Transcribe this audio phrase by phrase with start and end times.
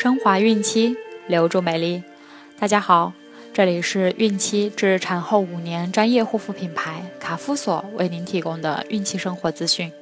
[0.00, 0.96] 升华孕期，
[1.26, 2.02] 留住美丽。
[2.58, 3.12] 大家好，
[3.52, 9.92] 这里是孕期至产后五年专业护肤品牌卡夫索为您提供的孕期生活资讯。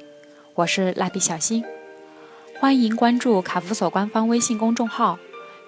[0.53, 1.65] 我是蜡笔小新，
[2.61, 5.19] 欢迎关注卡夫索官方微信公众号，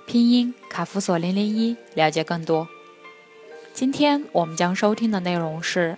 [0.08, 2.70] 拼音卡夫索零零一，了解更多。
[3.74, 5.98] 今天我们将收听的内容是：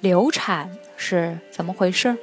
[0.00, 2.16] 流产是怎么回事？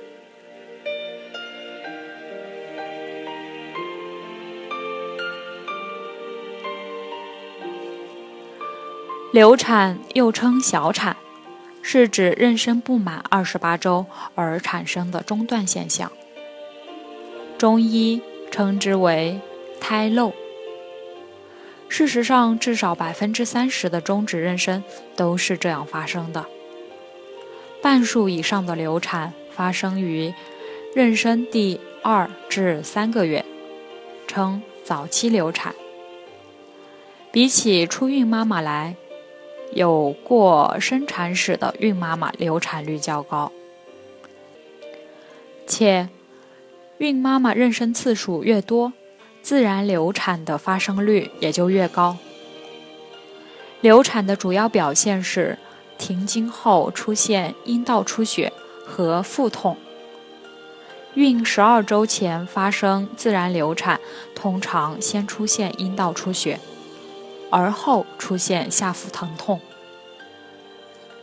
[9.34, 11.18] 流产又称小产，
[11.82, 16.12] 是指妊娠不满二十八周而产生的中断现象。
[17.58, 19.40] 中医称之为
[19.82, 20.34] 胎漏。
[21.90, 24.82] 事实上，至少百分之三十的终止妊娠
[25.16, 26.46] 都是这样发生的。
[27.82, 30.34] 半数以上的流产发生于
[30.96, 33.44] 妊娠第二至三个月，
[34.26, 35.76] 称早期流产。
[37.32, 38.96] 比起初孕妈妈来，
[39.74, 43.52] 有过生产史的孕妈妈流产率较高，
[45.68, 46.10] 且
[46.98, 48.94] 孕妈妈妊娠次数越多，
[49.42, 52.18] 自然流产的发生率也就越高。
[53.82, 55.60] 流产的主要表现是
[56.00, 58.52] 停经后出现阴道出血
[58.86, 59.78] 和腹痛。
[61.14, 64.00] 孕十二周前发生自然流产，
[64.34, 66.60] 通常先出现阴道出血。
[67.50, 69.60] 而后出现下腹疼痛。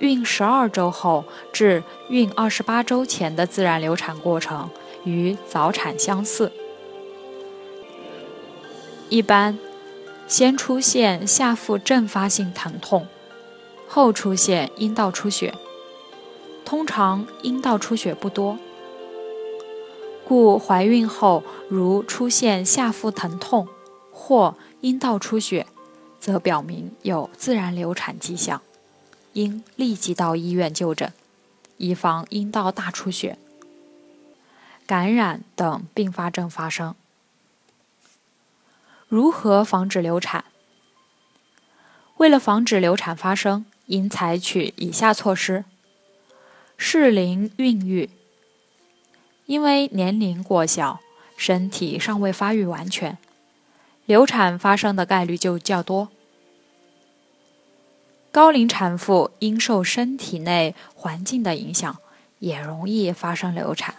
[0.00, 4.68] 孕十二周后至孕二十八周前的自然流产过程
[5.04, 6.52] 与早产相似，
[9.08, 9.58] 一般
[10.26, 13.06] 先出现下腹阵发性疼痛，
[13.86, 15.54] 后出现阴道出血，
[16.64, 18.58] 通常阴道出血不多，
[20.26, 23.68] 故怀孕后如出现下腹疼痛
[24.10, 25.66] 或阴道出血。
[26.24, 28.62] 则表明有自然流产迹象，
[29.34, 31.12] 应立即到医院就诊，
[31.76, 33.36] 以防阴道大出血、
[34.86, 36.94] 感染等并发症发生。
[39.06, 40.46] 如何防止流产？
[42.16, 45.66] 为了防止流产发生，应采取以下措施：
[46.78, 48.08] 适龄孕育，
[49.44, 51.00] 因为年龄过小，
[51.36, 53.18] 身体尚未发育完全。
[54.06, 56.08] 流产发生的概率就较多。
[58.30, 61.96] 高龄产妇因受身体内环境的影响，
[62.40, 63.94] 也容易发生流产。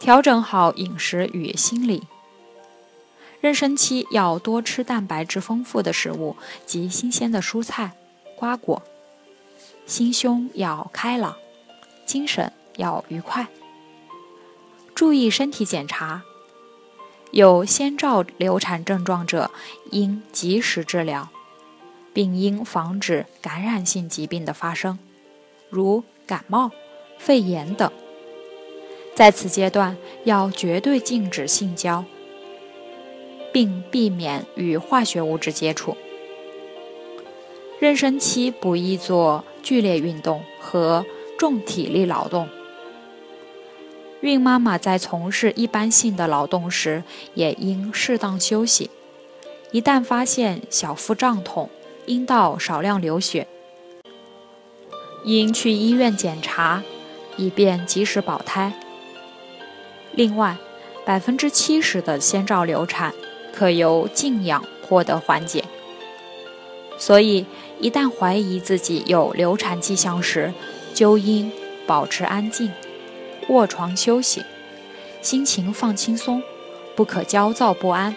[0.00, 2.02] 调整好饮食与心理。
[3.40, 7.92] 妊娠期要多吃蛋白质丰富的食物及新鲜的蔬菜、
[8.34, 8.82] 瓜果。
[9.84, 11.36] 心胸要开朗，
[12.06, 13.48] 精神要愉快。
[14.94, 16.22] 注意身体检查。
[17.32, 19.50] 有先兆流产症状者，
[19.90, 21.30] 应及时治疗，
[22.12, 24.98] 并应防止感染性疾病的发生，
[25.70, 26.70] 如感冒、
[27.18, 27.90] 肺炎等。
[29.14, 32.04] 在此阶段，要绝对禁止性交，
[33.50, 35.96] 并避免与化学物质接触。
[37.80, 41.04] 妊娠期不宜做剧烈运动和
[41.38, 42.46] 重体力劳动。
[44.22, 47.02] 孕妈妈在从事一般性的劳动时，
[47.34, 48.88] 也应适当休息。
[49.72, 51.68] 一旦发现小腹胀痛、
[52.06, 53.48] 阴道少量流血，
[55.24, 56.84] 应去医院检查，
[57.36, 58.72] 以便及时保胎。
[60.12, 60.56] 另外，
[61.04, 63.12] 百分之七十的先兆流产
[63.52, 65.64] 可由静养获得缓解。
[66.96, 67.44] 所以，
[67.80, 70.52] 一旦怀疑自己有流产迹象时，
[70.94, 71.50] 就应
[71.88, 72.70] 保持安静。
[73.52, 74.42] 卧床休息，
[75.20, 76.42] 心情放轻松，
[76.96, 78.16] 不可焦躁不安。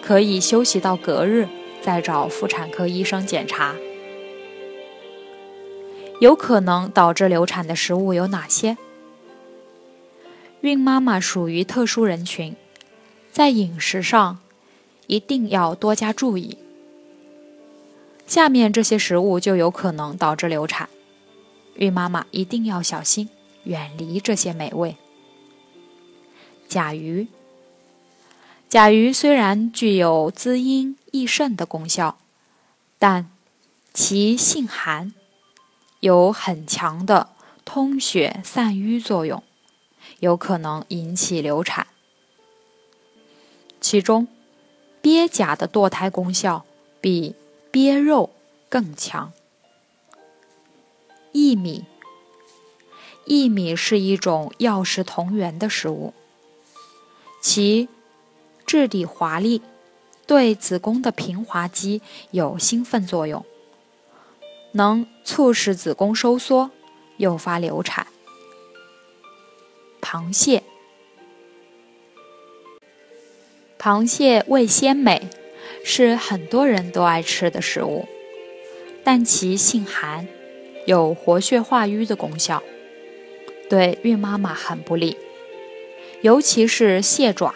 [0.00, 1.48] 可以休息到隔日
[1.82, 3.74] 再找妇产科医生检查。
[6.20, 8.76] 有可能导致流产的食物有哪些？
[10.60, 12.54] 孕妈妈属于特殊人群，
[13.32, 14.38] 在饮食上
[15.08, 16.56] 一定要多加注意。
[18.28, 20.88] 下面这些食物就有可能导致流产，
[21.74, 23.28] 孕妈妈一定要小心。
[23.64, 24.96] 远离这些美味。
[26.68, 27.28] 甲鱼，
[28.68, 32.18] 甲鱼虽然具有滋阴益肾的功效，
[32.98, 33.30] 但
[33.92, 35.12] 其性寒，
[36.00, 37.30] 有很强的
[37.64, 39.42] 通血散瘀作用，
[40.20, 41.86] 有可能引起流产。
[43.80, 44.26] 其中，
[45.00, 46.64] 鳖甲的堕胎功效
[47.00, 47.36] 比
[47.70, 48.30] 鳖肉
[48.68, 49.32] 更强。
[51.32, 51.84] 薏米。
[53.26, 56.12] 薏米是一种药食同源的食物，
[57.40, 57.88] 其
[58.66, 59.62] 质地滑腻，
[60.26, 63.44] 对子宫的平滑肌有兴奋作用，
[64.72, 66.70] 能促使子宫收缩，
[67.16, 68.06] 诱发流产。
[70.02, 70.62] 螃蟹，
[73.78, 75.28] 螃蟹味鲜美，
[75.82, 78.06] 是很多人都爱吃的食物，
[79.02, 80.28] 但其性寒，
[80.86, 82.62] 有活血化瘀的功效，
[83.68, 85.16] 对孕妈妈很不利，
[86.22, 87.54] 尤其是蟹爪。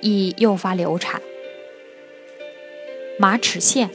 [0.00, 1.22] 易诱发流产。
[3.18, 3.88] 马齿苋，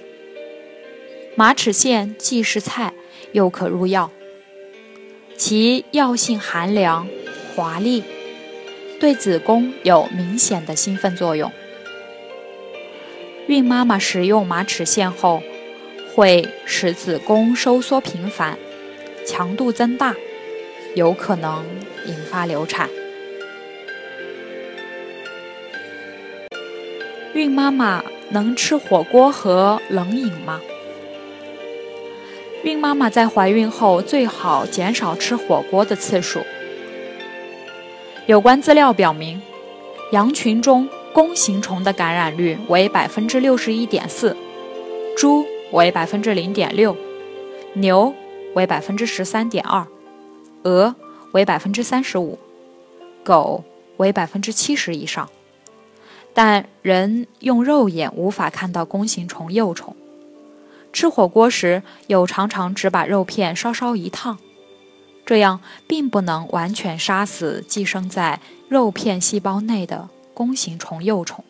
[1.36, 2.94] 马齿苋既是菜，
[3.34, 4.10] 又可入药，
[5.36, 7.10] 其药性寒凉、
[7.54, 8.04] 滑腻，
[9.02, 11.52] 对子宫有明显的兴奋作用。
[13.48, 15.44] 孕妈妈食用马齿苋后，
[16.16, 18.58] 会使子宫收缩频繁，
[19.26, 20.16] 强度增大，
[20.98, 21.64] 有可能
[22.08, 22.90] 引发流产。
[27.36, 30.60] 孕妈妈能吃火锅和冷饮吗？
[32.64, 36.40] 孕妈妈在怀孕后最好减少吃火锅的次数。
[38.26, 39.40] 有关资料表明，
[40.14, 44.36] 羊群中弓形虫的感染率为百分之六十一点四，
[45.16, 46.98] 猪为百分之零点六，
[47.74, 48.12] 牛
[48.56, 49.86] 为百分之十三点二，
[50.64, 50.96] 鹅
[51.32, 52.38] 为百分之三十五，
[53.24, 53.64] 狗
[53.98, 55.30] 为百分之七十以上。
[56.34, 59.96] 但人用肉眼无法看到弓形虫幼虫，
[60.94, 64.38] 吃火锅时又常常只把肉片稍稍一烫，
[65.26, 68.40] 这样并不能完全杀死寄生在
[68.70, 71.44] 肉片细胞内的弓形虫幼虫。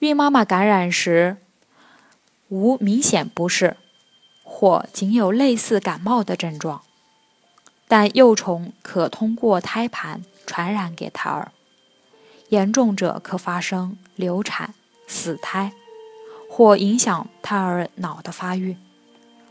[0.00, 1.36] 孕妈妈感染时
[2.48, 3.76] 无明显不适，
[4.62, 6.82] 或仅有类似感冒的症状，
[7.88, 11.50] 但幼虫可通过胎盘传染给胎儿。
[12.50, 14.72] 严重者可发生流产、
[15.08, 15.72] 死胎，
[16.48, 18.76] 或影响胎儿脑的发育，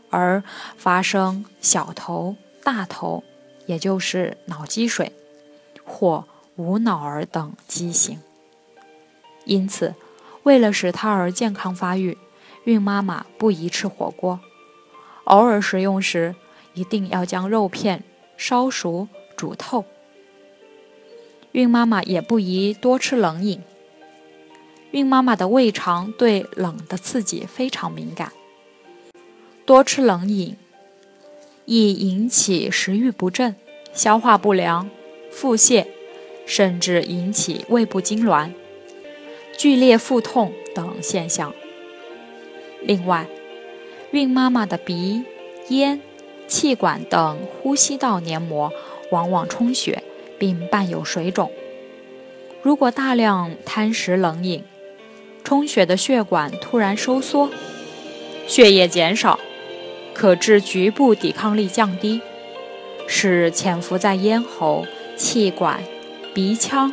[0.08, 0.42] 而
[0.78, 3.22] 发生小头、大头，
[3.66, 5.12] 也就是脑积水
[5.84, 6.26] 或
[6.56, 8.18] 无脑儿等畸形。
[9.44, 9.94] 因此，
[10.44, 12.16] 为了使胎儿健康发育，
[12.64, 14.40] 孕妈妈不宜吃火锅。
[15.24, 16.34] 偶尔食用时，
[16.74, 18.02] 一定要将肉片
[18.36, 19.84] 烧熟、煮透。
[21.52, 23.60] 孕妈妈也不宜多吃冷饮。
[24.90, 28.32] 孕妈妈的胃肠对冷的刺激非常敏感，
[29.64, 30.56] 多吃冷饮
[31.64, 33.56] 易引起食欲不振、
[33.94, 34.90] 消化不良、
[35.30, 35.86] 腹泻，
[36.44, 38.50] 甚至引起胃部痉挛、
[39.56, 41.54] 剧烈腹痛等现象。
[42.82, 43.26] 另外，
[44.12, 45.24] 孕妈妈的鼻、
[45.68, 46.00] 咽、
[46.46, 48.72] 气管等呼吸道黏膜
[49.10, 50.02] 往往充血。
[50.42, 51.52] 并伴有水肿。
[52.62, 54.64] 如果大量贪食冷饮，
[55.44, 57.48] 充血的血管突然收缩，
[58.48, 59.38] 血液减少，
[60.12, 62.20] 可致局部抵抗力降低，
[63.06, 64.84] 使潜伏在咽喉、
[65.16, 65.80] 气管、
[66.34, 66.92] 鼻腔、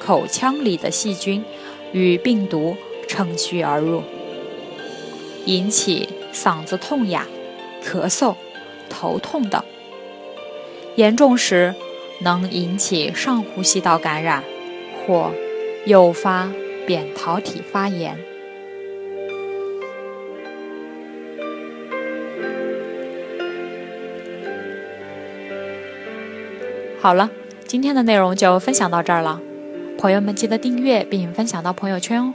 [0.00, 1.44] 口腔里的细菌
[1.92, 2.76] 与病毒
[3.06, 4.02] 乘虚而入，
[5.44, 7.26] 引起嗓子痛哑、
[7.82, 8.34] 咳嗽、
[8.88, 9.62] 头痛等。
[10.96, 11.74] 严重时。
[12.20, 14.42] 能引起上呼吸道感染，
[15.06, 15.30] 或
[15.86, 16.50] 诱发
[16.84, 18.18] 扁桃体发炎。
[27.00, 27.30] 好了，
[27.66, 29.40] 今天的内容就分享到这儿了，
[29.96, 32.34] 朋友们记得订阅并分享到朋友圈哦。